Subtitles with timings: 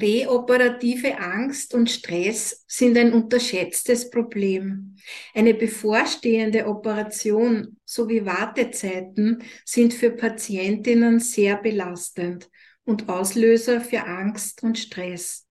[0.00, 4.96] Präoperative Angst und Stress sind ein unterschätztes Problem.
[5.34, 12.48] Eine bevorstehende Operation sowie Wartezeiten sind für Patientinnen sehr belastend
[12.84, 15.46] und Auslöser für Angst und Stress.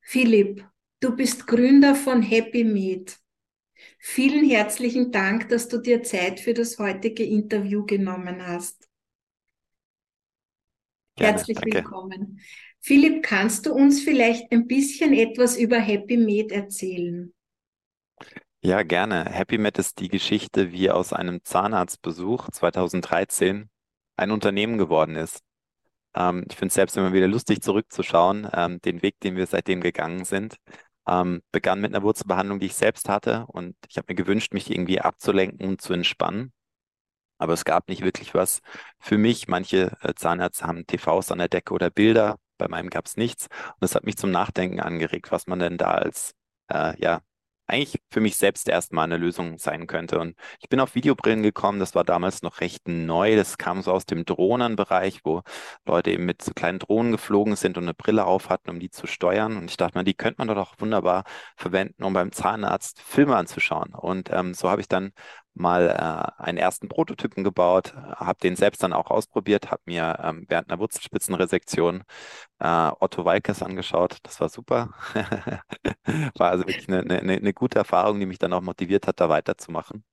[0.00, 0.64] Philipp,
[1.00, 3.18] du bist Gründer von Happy Med.
[3.98, 8.85] Vielen herzlichen Dank, dass du dir Zeit für das heutige Interview genommen hast.
[11.16, 11.78] Gerne, Herzlich danke.
[11.78, 12.40] willkommen.
[12.80, 17.32] Philipp, kannst du uns vielleicht ein bisschen etwas über Happy Med erzählen?
[18.62, 19.24] Ja, gerne.
[19.30, 23.70] Happy Med ist die Geschichte, wie aus einem Zahnarztbesuch 2013
[24.16, 25.40] ein Unternehmen geworden ist.
[26.14, 29.80] Ähm, ich finde es selbst immer wieder lustig zurückzuschauen, ähm, den Weg, den wir seitdem
[29.82, 30.56] gegangen sind.
[31.08, 34.70] Ähm, begann mit einer Wurzelbehandlung, die ich selbst hatte und ich habe mir gewünscht, mich
[34.70, 36.52] irgendwie abzulenken und zu entspannen.
[37.38, 38.60] Aber es gab nicht wirklich was
[38.98, 39.48] für mich.
[39.48, 42.36] Manche äh, Zahnärzte haben TVs an der Decke oder Bilder.
[42.58, 43.46] Bei meinem gab es nichts.
[43.46, 46.34] Und das hat mich zum Nachdenken angeregt, was man denn da als
[46.68, 47.20] äh, ja,
[47.66, 50.20] eigentlich für mich selbst erstmal eine Lösung sein könnte.
[50.20, 53.36] Und ich bin auf Videobrillen gekommen, das war damals noch recht neu.
[53.36, 55.42] Das kam so aus dem Drohnenbereich, wo
[55.84, 58.90] Leute eben mit so kleinen Drohnen geflogen sind und eine Brille auf hatten, um die
[58.90, 59.56] zu steuern.
[59.56, 61.24] Und ich dachte mir, die könnte man doch wunderbar
[61.56, 63.94] verwenden, um beim Zahnarzt Filme anzuschauen.
[63.94, 65.12] Und ähm, so habe ich dann
[65.56, 65.88] mal
[66.38, 70.70] äh, einen ersten Prototypen gebaut, habe den selbst dann auch ausprobiert, habe mir ähm, während
[70.70, 72.04] einer Wurzelspitzenresektion
[72.60, 74.18] äh, Otto Walkes angeschaut.
[74.22, 74.90] Das war super.
[76.36, 79.28] war also wirklich eine, eine, eine gute Erfahrung, die mich dann auch motiviert hat, da
[79.28, 80.04] weiterzumachen.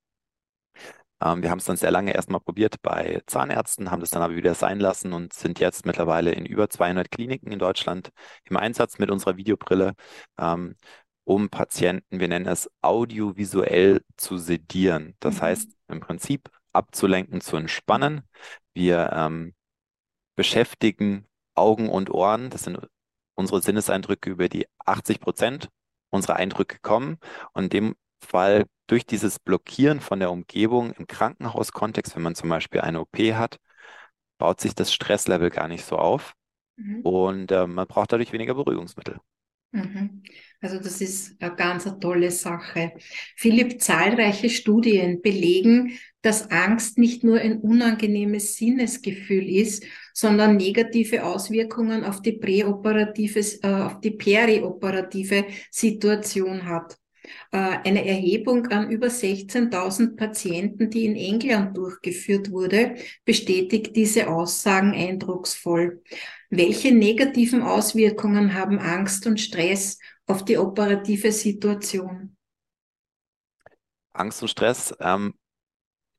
[1.20, 4.36] Ähm, wir haben es dann sehr lange erstmal probiert bei Zahnärzten, haben das dann aber
[4.36, 8.10] wieder sein lassen und sind jetzt mittlerweile in über 200 Kliniken in Deutschland
[8.44, 9.94] im Einsatz mit unserer Videobrille.
[10.38, 10.76] Ähm,
[11.24, 15.14] um Patienten, wir nennen es audiovisuell zu sedieren.
[15.20, 15.42] Das mhm.
[15.42, 18.22] heißt im Prinzip abzulenken, zu entspannen.
[18.74, 19.54] Wir ähm,
[20.36, 22.78] beschäftigen Augen und Ohren, das sind
[23.34, 25.70] unsere Sinneseindrücke, über die 80 Prozent
[26.10, 27.18] unserer Eindrücke kommen.
[27.52, 32.48] Und in dem Fall durch dieses Blockieren von der Umgebung im Krankenhauskontext, wenn man zum
[32.48, 33.58] Beispiel eine OP hat,
[34.38, 36.34] baut sich das Stresslevel gar nicht so auf.
[36.76, 37.00] Mhm.
[37.02, 39.20] Und äh, man braucht dadurch weniger Beruhigungsmittel.
[39.74, 40.22] Mhm.
[40.60, 42.92] Also das ist eine ganz eine tolle Sache.
[43.36, 52.04] Philipp, zahlreiche Studien belegen, dass Angst nicht nur ein unangenehmes Sinnesgefühl ist, sondern negative Auswirkungen
[52.04, 56.96] auf die präoperative, äh, auf die perioperative Situation hat.
[57.50, 64.92] Äh, eine Erhebung an über 16.000 Patienten, die in England durchgeführt wurde, bestätigt diese Aussagen
[64.92, 66.02] eindrucksvoll.
[66.50, 72.36] Welche negativen Auswirkungen haben Angst und Stress auf die operative Situation?
[74.12, 75.34] Angst und Stress ähm,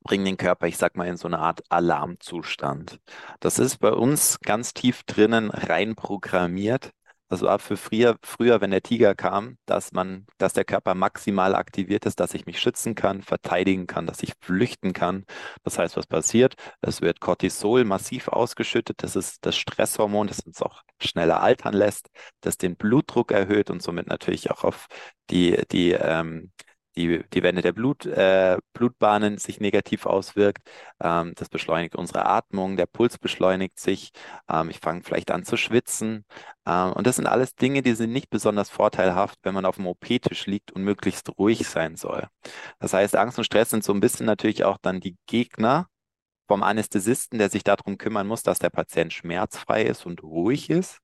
[0.04, 3.00] bringen den Körper, ich sag mal, in so eine Art Alarmzustand.
[3.40, 6.92] Das ist bei uns ganz tief drinnen rein programmiert.
[7.28, 11.56] Das war für früher, früher, wenn der Tiger kam, dass man, dass der Körper maximal
[11.56, 15.26] aktiviert ist, dass ich mich schützen kann, verteidigen kann, dass ich flüchten kann.
[15.64, 16.56] Das heißt, was passiert?
[16.82, 19.02] Es wird Cortisol massiv ausgeschüttet.
[19.02, 22.10] Das ist das Stresshormon, das uns auch schneller altern lässt,
[22.42, 24.88] das den Blutdruck erhöht und somit natürlich auch auf
[25.32, 26.52] die, die ähm,
[26.98, 30.68] die, die Wände der Blut, äh, Blutbahnen sich negativ auswirkt.
[31.02, 34.12] Ähm, das beschleunigt unsere Atmung, der Puls beschleunigt sich.
[34.50, 36.26] Ähm, ich fange vielleicht an zu schwitzen.
[36.66, 39.88] Ähm, und das sind alles Dinge, die sind nicht besonders vorteilhaft, wenn man auf dem
[39.88, 42.28] OP-Tisch liegt und möglichst ruhig sein soll.
[42.80, 45.88] Das heißt, Angst und Stress sind so ein bisschen natürlich auch dann die Gegner
[46.48, 51.00] vom Anästhesisten, der sich darum kümmern muss, dass der Patient schmerzfrei ist und ruhig ist.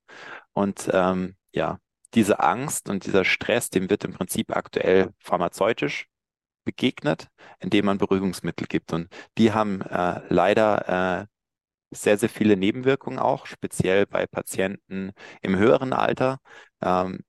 [0.53, 1.79] Und ähm, ja,
[2.13, 6.07] diese Angst und dieser Stress, dem wird im Prinzip aktuell pharmazeutisch
[6.63, 7.27] begegnet,
[7.59, 8.93] indem man Beruhigungsmittel gibt.
[8.93, 9.07] Und
[9.37, 11.27] die haben äh, leider äh,
[11.91, 15.11] sehr, sehr viele Nebenwirkungen auch, speziell bei Patienten
[15.41, 16.39] im höheren Alter.
[16.81, 17.21] Ähm,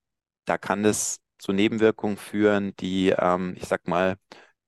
[0.44, 4.16] da kann das zu Nebenwirkungen führen, die, ähm, ich sag mal,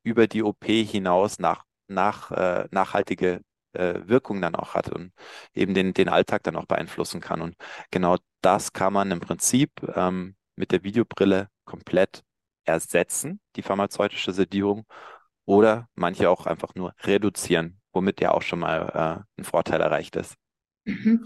[0.03, 3.41] über die OP hinaus nach, nach, äh, nachhaltige
[3.75, 5.13] äh, Wirkung dann auch hat und
[5.55, 7.41] eben den, den Alltag dann auch beeinflussen kann.
[7.41, 7.57] Und
[7.91, 12.23] genau das kann man im Prinzip ähm, mit der Videobrille komplett
[12.65, 14.85] ersetzen, die pharmazeutische Sedierung,
[15.47, 20.17] oder manche auch einfach nur reduzieren, womit ja auch schon mal äh, ein Vorteil erreicht
[20.17, 20.35] ist.
[20.85, 21.25] Mhm.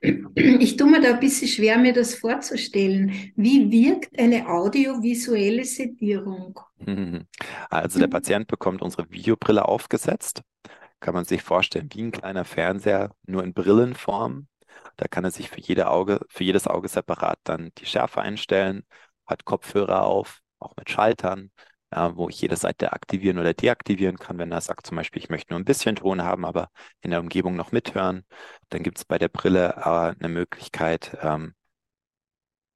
[0.00, 3.32] Ich tue mir da ein bisschen schwer, mir das vorzustellen.
[3.34, 6.60] Wie wirkt eine audiovisuelle Sedierung?
[7.68, 8.12] Also der mhm.
[8.12, 10.42] Patient bekommt unsere Videobrille aufgesetzt
[11.00, 14.48] kann man sich vorstellen wie ein kleiner Fernseher, nur in Brillenform.
[14.96, 18.84] Da kann er sich für, jede Auge, für jedes Auge separat dann die Schärfe einstellen,
[19.26, 21.50] hat Kopfhörer auf, auch mit Schaltern,
[21.92, 25.30] ja, wo ich jede Seite aktivieren oder deaktivieren kann, wenn er sagt zum Beispiel, ich
[25.30, 28.24] möchte nur ein bisschen Ton haben, aber in der Umgebung noch mithören.
[28.68, 31.54] Dann gibt es bei der Brille äh, eine Möglichkeit, ähm,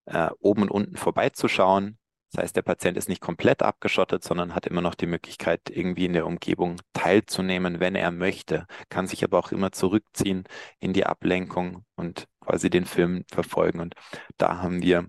[0.06, 1.98] äh, oben und unten vorbeizuschauen.
[2.32, 6.06] Das heißt, der Patient ist nicht komplett abgeschottet, sondern hat immer noch die Möglichkeit, irgendwie
[6.06, 10.44] in der Umgebung teilzunehmen, wenn er möchte, kann sich aber auch immer zurückziehen
[10.80, 13.80] in die Ablenkung und quasi den Film verfolgen.
[13.80, 13.94] Und
[14.38, 15.08] da haben wir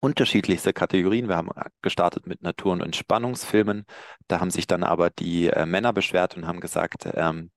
[0.00, 1.28] unterschiedlichste Kategorien.
[1.28, 1.50] Wir haben
[1.82, 3.84] gestartet mit Natur- und Entspannungsfilmen.
[4.28, 7.50] Da haben sich dann aber die äh, Männer beschwert und haben gesagt, ähm,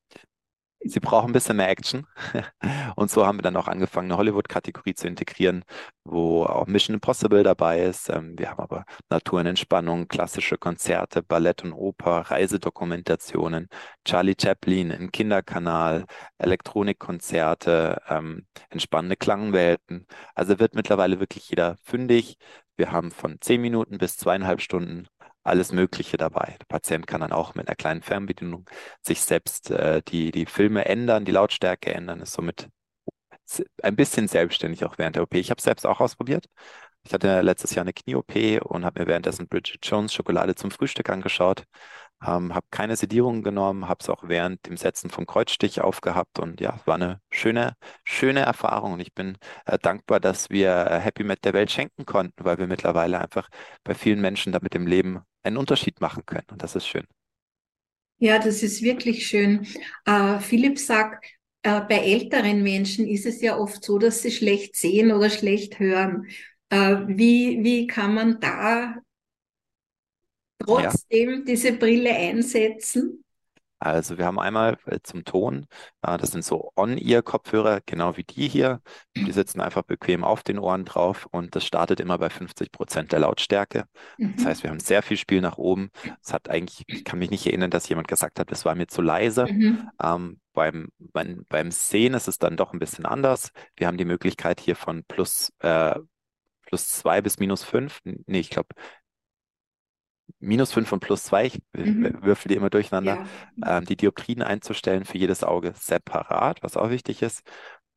[0.83, 2.07] sie brauchen ein bisschen mehr Action.
[2.95, 5.63] Und so haben wir dann auch angefangen, eine Hollywood-Kategorie zu integrieren,
[6.03, 8.09] wo auch Mission Impossible dabei ist.
[8.09, 13.67] Ähm, wir haben aber Natur und Entspannung, klassische Konzerte, Ballett und Oper, Reisedokumentationen,
[14.05, 16.05] Charlie Chaplin, ein Kinderkanal,
[16.37, 20.07] Elektronikkonzerte, ähm, entspannende Klangwelten.
[20.35, 22.37] Also wird mittlerweile wirklich jeder fündig.
[22.75, 25.07] Wir haben von zehn Minuten bis zweieinhalb Stunden
[25.43, 26.55] alles Mögliche dabei.
[26.59, 28.65] Der Patient kann dann auch mit einer kleinen Fernbedienung
[29.01, 32.69] sich selbst äh, die, die Filme ändern, die Lautstärke ändern, ist somit
[33.83, 35.33] ein bisschen selbstständig auch während der OP.
[35.35, 36.45] Ich habe es selbst auch ausprobiert.
[37.03, 41.09] Ich hatte letztes Jahr eine Knie-OP und habe mir währenddessen Bridget Jones Schokolade zum Frühstück
[41.09, 41.63] angeschaut.
[42.23, 46.61] Ähm, habe keine Sedierung genommen, habe es auch während dem Setzen vom Kreuzstich aufgehabt und
[46.61, 47.73] ja, es war eine schöne,
[48.03, 52.05] schöne Erfahrung und ich bin äh, dankbar, dass wir äh, Happy Med der Welt schenken
[52.05, 53.49] konnten, weil wir mittlerweile einfach
[53.83, 57.05] bei vielen Menschen damit im Leben einen Unterschied machen können und das ist schön.
[58.17, 59.65] Ja, das ist wirklich schön.
[60.05, 61.25] Äh, Philipp sagt,
[61.63, 65.79] äh, bei älteren Menschen ist es ja oft so, dass sie schlecht sehen oder schlecht
[65.79, 66.27] hören.
[66.69, 68.95] Äh, wie, wie kann man da
[70.59, 71.41] trotzdem ja.
[71.45, 73.23] diese Brille einsetzen?
[73.81, 75.65] Also wir haben einmal äh, zum Ton,
[76.03, 78.79] äh, das sind so On-Ear-Kopfhörer, genau wie die hier.
[79.15, 83.11] Die sitzen einfach bequem auf den Ohren drauf und das startet immer bei 50 Prozent
[83.11, 83.85] der Lautstärke.
[84.19, 84.35] Mhm.
[84.35, 85.89] Das heißt, wir haben sehr viel Spiel nach oben.
[86.21, 88.85] Es hat eigentlich, ich kann mich nicht erinnern, dass jemand gesagt hat, das war mir
[88.85, 89.47] zu leise.
[89.47, 89.89] Mhm.
[90.01, 93.49] Ähm, beim, beim, beim Sehen ist es dann doch ein bisschen anders.
[93.75, 95.95] Wir haben die Möglichkeit hier von plus, äh,
[96.67, 97.99] plus zwei bis minus fünf.
[98.03, 98.75] Nee, ich glaube,
[100.39, 102.17] minus 5 und plus 2, ich mhm.
[102.21, 103.25] würfel die immer durcheinander,
[103.55, 103.77] ja.
[103.77, 107.41] ähm, die Dioptrien einzustellen für jedes Auge separat, was auch wichtig ist.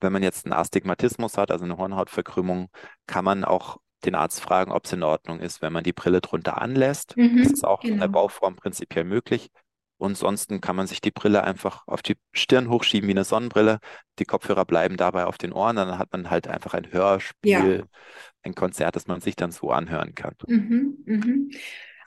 [0.01, 2.69] Wenn man jetzt einen Astigmatismus hat, also eine Hornhautverkrümmung,
[3.07, 6.21] kann man auch den Arzt fragen, ob es in Ordnung ist, wenn man die Brille
[6.21, 7.17] drunter anlässt.
[7.17, 7.95] Mhm, das ist auch genau.
[7.95, 8.21] in der genau.
[8.21, 9.51] Bauform prinzipiell möglich.
[9.97, 13.79] Und ansonsten kann man sich die Brille einfach auf die Stirn hochschieben wie eine Sonnenbrille.
[14.19, 15.77] Die Kopfhörer bleiben dabei auf den Ohren.
[15.77, 18.01] Dann hat man halt einfach ein Hörspiel, ja.
[18.43, 20.35] ein Konzert, das man sich dann so anhören kann.
[20.47, 21.51] Mhm, mhm.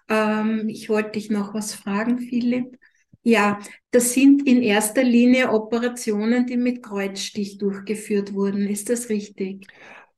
[0.09, 2.77] Ähm, ich wollte dich noch was fragen, Philipp.
[3.23, 3.59] Ja,
[3.91, 8.67] das sind in erster Linie Operationen, die mit Kreuzstich durchgeführt wurden.
[8.67, 9.67] Ist das richtig?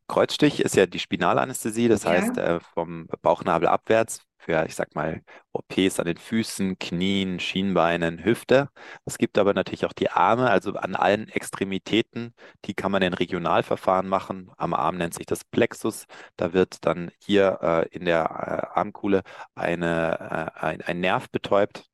[0.10, 2.10] Kreuzstich ist ja die Spinalanästhesie, das ja.
[2.12, 5.22] heißt äh, vom Bauchnabel abwärts für, ich sag mal,
[5.52, 8.70] OPs an den Füßen, Knien, Schienbeinen, Hüfte.
[9.06, 12.34] Es gibt aber natürlich auch die Arme, also an allen Extremitäten.
[12.66, 14.50] Die kann man in Regionalverfahren machen.
[14.58, 16.06] Am Arm nennt sich das Plexus.
[16.38, 18.24] Da wird dann hier äh, in der
[18.74, 19.22] äh, Armkuhle
[19.56, 21.89] eine, äh, ein, ein Nerv betäubt.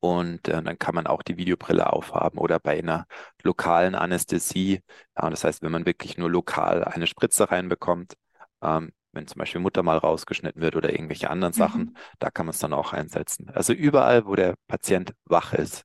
[0.00, 3.06] Und äh, dann kann man auch die Videobrille aufhaben oder bei einer
[3.42, 4.80] lokalen Anästhesie.
[5.16, 8.14] Ja, das heißt, wenn man wirklich nur lokal eine Spritze reinbekommt,
[8.62, 11.96] ähm, wenn zum Beispiel Mutter mal rausgeschnitten wird oder irgendwelche anderen Sachen, mhm.
[12.18, 13.50] da kann man es dann auch einsetzen.
[13.50, 15.84] Also überall, wo der Patient wach ist.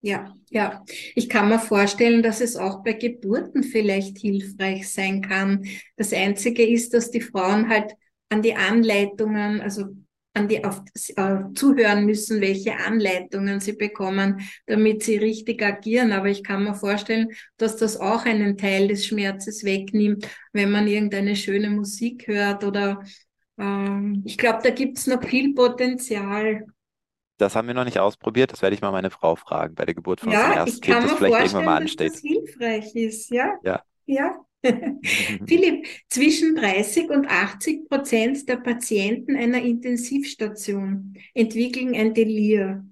[0.00, 0.84] Ja, ja.
[1.14, 5.64] Ich kann mir vorstellen, dass es auch bei Geburten vielleicht hilfreich sein kann.
[5.96, 7.94] Das Einzige ist, dass die Frauen halt
[8.28, 9.86] an die Anleitungen, also
[10.46, 10.82] die auf,
[11.16, 16.12] äh, zuhören müssen, welche Anleitungen sie bekommen, damit sie richtig agieren.
[16.12, 20.86] Aber ich kann mir vorstellen, dass das auch einen Teil des Schmerzes wegnimmt, wenn man
[20.86, 23.02] irgendeine schöne Musik hört oder
[23.58, 26.64] ähm, ich glaube, da gibt es noch viel Potenzial.
[27.38, 28.52] Das haben wir noch nicht ausprobiert.
[28.52, 31.04] Das werde ich mal meine Frau fragen bei der Geburt von ja, unserem ersten Kind,
[31.04, 32.12] das vielleicht irgendwann mal ansteht.
[32.12, 33.54] Dass das hilfreich ist, ja.
[33.62, 33.82] Ja.
[34.06, 34.36] Ja.
[35.46, 42.84] Philipp, zwischen 30 und 80 Prozent der Patienten einer Intensivstation entwickeln ein Delir.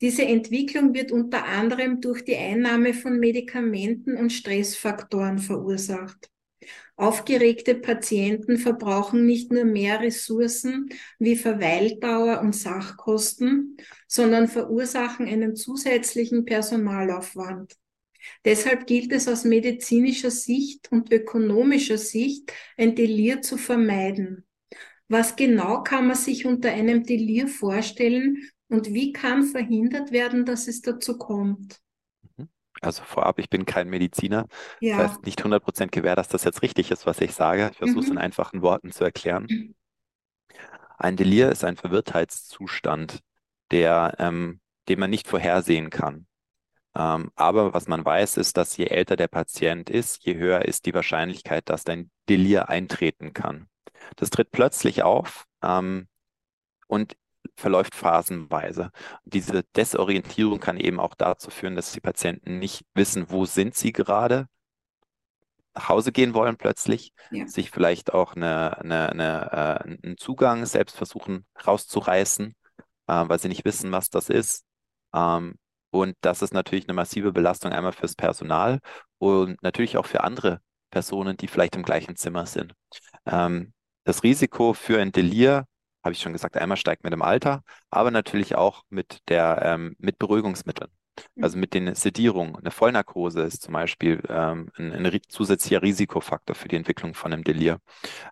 [0.00, 6.28] Diese Entwicklung wird unter anderem durch die Einnahme von Medikamenten und Stressfaktoren verursacht.
[6.96, 13.76] Aufgeregte Patienten verbrauchen nicht nur mehr Ressourcen wie Verweildauer und Sachkosten,
[14.06, 17.74] sondern verursachen einen zusätzlichen Personalaufwand.
[18.44, 24.46] Deshalb gilt es aus medizinischer Sicht und ökonomischer Sicht, ein Delir zu vermeiden.
[25.08, 30.68] Was genau kann man sich unter einem Delir vorstellen und wie kann verhindert werden, dass
[30.68, 31.80] es dazu kommt?
[32.38, 32.48] Mhm.
[32.80, 34.46] Also vorab, ich bin kein Mediziner.
[34.80, 34.96] Ja.
[34.96, 37.68] Das heißt nicht 100% gewähr, dass das jetzt richtig ist, was ich sage.
[37.72, 38.12] Ich versuche es mhm.
[38.12, 39.46] in einfachen Worten zu erklären.
[39.50, 39.74] Mhm.
[40.96, 43.20] Ein Delir ist ein Verwirrtheitszustand,
[43.70, 46.26] der, ähm, den man nicht vorhersehen kann.
[46.94, 50.86] Ähm, aber was man weiß, ist, dass je älter der Patient ist, je höher ist
[50.86, 53.68] die Wahrscheinlichkeit, dass dein Delir eintreten kann.
[54.16, 56.08] Das tritt plötzlich auf ähm,
[56.86, 57.16] und
[57.56, 58.90] verläuft phasenweise.
[59.24, 63.92] Diese Desorientierung kann eben auch dazu führen, dass die Patienten nicht wissen, wo sind sie
[63.92, 64.46] gerade,
[65.74, 67.46] nach Hause gehen wollen plötzlich, ja.
[67.46, 72.54] sich vielleicht auch eine, eine, eine, äh, einen Zugang selbst versuchen rauszureißen,
[73.06, 74.64] äh, weil sie nicht wissen, was das ist.
[75.14, 75.56] Ähm,
[75.92, 78.80] und das ist natürlich eine massive Belastung einmal fürs Personal
[79.18, 82.72] und natürlich auch für andere Personen, die vielleicht im gleichen Zimmer sind.
[83.26, 83.72] Ähm,
[84.04, 85.66] das Risiko für ein Delir,
[86.02, 89.94] habe ich schon gesagt, einmal steigt mit dem Alter, aber natürlich auch mit der ähm,
[89.98, 90.90] mit Beruhigungsmitteln.
[91.40, 92.56] Also mit den Sedierungen.
[92.56, 97.44] Eine Vollnarkose ist zum Beispiel ähm, ein, ein, zusätzlicher Risikofaktor für die Entwicklung von einem
[97.44, 97.80] Delir.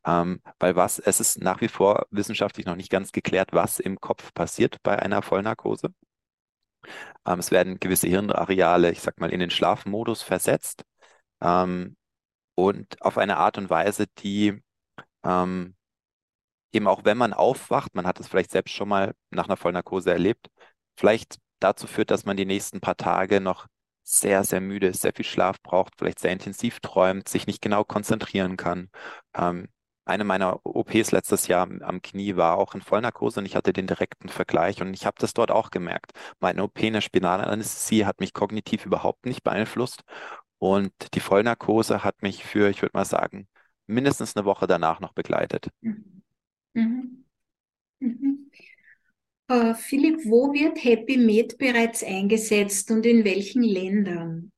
[0.06, 4.00] Ähm, weil was, es ist nach wie vor wissenschaftlich noch nicht ganz geklärt, was im
[4.00, 5.92] Kopf passiert bei einer Vollnarkose.
[7.26, 10.84] Ähm, es werden gewisse Hirnareale, ich sag mal, in den Schlafmodus versetzt
[11.40, 11.96] ähm,
[12.54, 14.62] und auf eine Art und Weise, die
[15.24, 15.76] ähm,
[16.72, 20.12] eben auch wenn man aufwacht, man hat es vielleicht selbst schon mal nach einer Vollnarkose
[20.12, 20.48] erlebt,
[20.96, 23.66] vielleicht dazu führt, dass man die nächsten paar Tage noch
[24.02, 27.84] sehr, sehr müde ist, sehr viel Schlaf braucht, vielleicht sehr intensiv träumt, sich nicht genau
[27.84, 28.90] konzentrieren kann.
[29.34, 29.68] Ähm,
[30.10, 33.86] eine meiner OPs letztes Jahr am Knie war auch in Vollnarkose und ich hatte den
[33.86, 36.12] direkten Vergleich und ich habe das dort auch gemerkt.
[36.40, 40.02] Meine OP in der Spinalanästhesie hat mich kognitiv überhaupt nicht beeinflusst
[40.58, 43.48] und die Vollnarkose hat mich für, ich würde mal sagen,
[43.86, 45.68] mindestens eine Woche danach noch begleitet.
[45.80, 46.22] Mhm.
[46.74, 47.24] Mhm.
[48.00, 48.50] Mhm.
[49.50, 54.52] Uh, Philipp, wo wird Happy Med bereits eingesetzt und in welchen Ländern?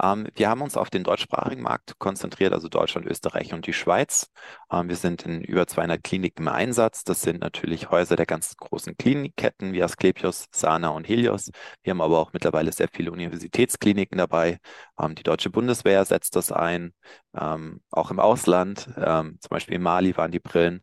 [0.00, 4.30] Ähm, wir haben uns auf den deutschsprachigen Markt konzentriert, also Deutschland, Österreich und die Schweiz.
[4.70, 7.04] Ähm, wir sind in über 200 Kliniken im Einsatz.
[7.04, 11.50] Das sind natürlich Häuser der ganz großen Klinikketten wie Asklepios, Sana und Helios.
[11.82, 14.58] Wir haben aber auch mittlerweile sehr viele Universitätskliniken dabei.
[15.00, 16.92] Ähm, die deutsche Bundeswehr setzt das ein,
[17.32, 18.88] auch im Ausland.
[18.94, 20.82] Zum Beispiel in Mali waren die Brillen.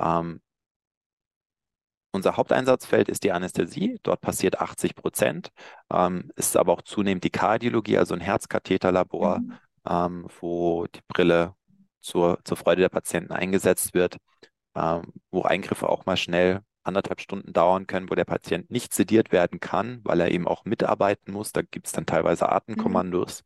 [0.00, 0.40] Ähm,
[2.16, 3.98] unser Haupteinsatzfeld ist die Anästhesie.
[4.02, 5.50] Dort passiert 80 Prozent.
[5.92, 9.52] Ähm, ist aber auch zunehmend die Kardiologie, also ein Herzkatheterlabor, mhm.
[9.88, 11.54] ähm, wo die Brille
[12.00, 14.16] zur, zur Freude der Patienten eingesetzt wird,
[14.74, 19.32] ähm, wo Eingriffe auch mal schnell anderthalb Stunden dauern können, wo der Patient nicht sediert
[19.32, 21.52] werden kann, weil er eben auch mitarbeiten muss.
[21.52, 23.42] Da gibt es dann teilweise Atemkommandos.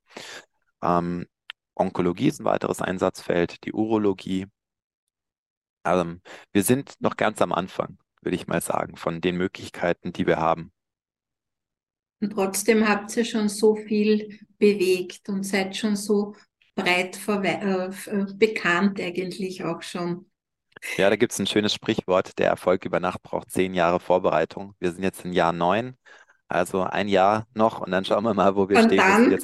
[0.82, 0.88] Mhm.
[0.88, 1.26] Ähm,
[1.74, 4.46] Onkologie ist ein weiteres Einsatzfeld, die Urologie.
[5.84, 6.20] Ähm,
[6.52, 10.38] wir sind noch ganz am Anfang würde ich mal sagen, von den Möglichkeiten, die wir
[10.38, 10.72] haben.
[12.20, 16.34] Und trotzdem habt ihr schon so viel bewegt und seid schon so
[16.74, 20.26] breit äh, äh, bekannt eigentlich auch schon.
[20.96, 24.74] Ja, da gibt es ein schönes Sprichwort, der Erfolg über Nacht braucht zehn Jahre Vorbereitung.
[24.78, 25.96] Wir sind jetzt in Jahr neun,
[26.48, 28.98] also ein Jahr noch und dann schauen wir mal, wo wir und stehen.
[28.98, 29.38] Dann, wir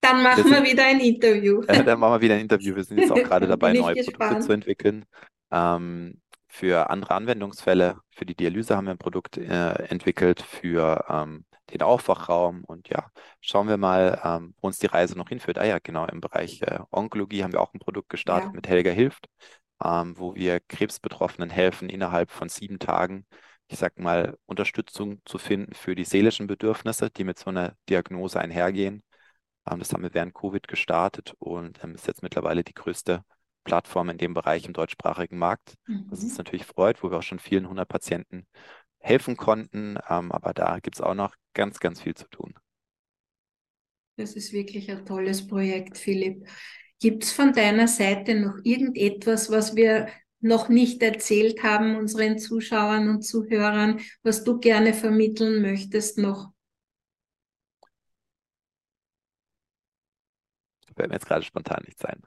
[0.00, 1.62] dann machen wir, sind, wir, wieder ein Interview.
[1.62, 2.76] Äh, dann machen wir wieder ein Interview.
[2.76, 4.18] Wir sind jetzt auch gerade dabei, neue gespannt.
[4.18, 5.04] Produkte zu entwickeln.
[5.50, 6.20] Ähm,
[6.54, 11.82] für andere Anwendungsfälle, für die Dialyse haben wir ein Produkt äh, entwickelt, für ähm, den
[11.82, 15.58] Aufwachraum und ja, schauen wir mal, ähm, wo uns die Reise noch hinführt.
[15.58, 18.52] Ah ja, genau, im Bereich äh, Onkologie haben wir auch ein Produkt gestartet ja.
[18.54, 19.26] mit Helga Hilft,
[19.82, 23.26] ähm, wo wir Krebsbetroffenen helfen, innerhalb von sieben Tagen,
[23.66, 28.38] ich sag mal, Unterstützung zu finden für die seelischen Bedürfnisse, die mit so einer Diagnose
[28.38, 29.02] einhergehen.
[29.68, 33.24] Ähm, das haben wir während Covid gestartet und ähm, ist jetzt mittlerweile die größte
[33.64, 35.74] Plattform in dem Bereich im deutschsprachigen Markt.
[35.86, 36.06] Mhm.
[36.10, 38.46] Was uns natürlich freut, wo wir auch schon vielen hundert Patienten
[38.98, 39.98] helfen konnten.
[40.08, 42.54] Ähm, aber da gibt es auch noch ganz, ganz viel zu tun.
[44.16, 46.46] Das ist wirklich ein tolles Projekt, Philipp.
[47.00, 50.08] Gibt es von deiner Seite noch irgendetwas, was wir
[50.40, 56.52] noch nicht erzählt haben, unseren Zuschauern und Zuhörern, was du gerne vermitteln möchtest noch?
[60.96, 62.22] Fällt mir jetzt gerade spontan nicht sein.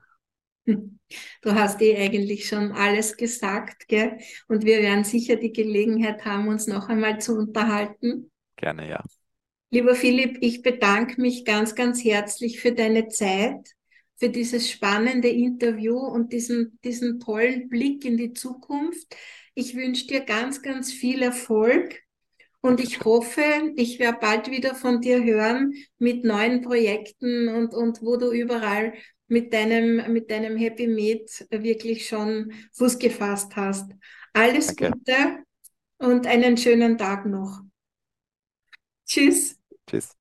[1.42, 4.18] Du hast eh eigentlich schon alles gesagt, gell?
[4.48, 8.30] Und wir werden sicher die Gelegenheit haben, uns noch einmal zu unterhalten.
[8.58, 9.04] Gerne, ja.
[9.70, 13.76] Lieber Philipp, ich bedanke mich ganz, ganz herzlich für deine Zeit,
[14.18, 19.16] für dieses spannende Interview und diesen, diesen tollen Blick in die Zukunft.
[19.54, 22.02] Ich wünsche dir ganz, ganz viel Erfolg
[22.62, 23.44] und ich hoffe,
[23.76, 28.94] ich werde bald wieder von dir hören mit neuen Projekten und, und wo du überall
[29.28, 33.92] mit deinem, mit deinem Happy Meet wirklich schon Fuß gefasst hast.
[34.34, 34.92] Alles Danke.
[34.92, 35.44] Gute
[35.98, 37.62] und einen schönen Tag noch.
[39.06, 39.58] Tschüss.
[39.88, 40.16] Tschüss.